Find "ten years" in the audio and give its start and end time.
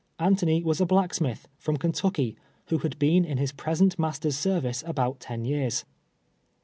5.19-5.85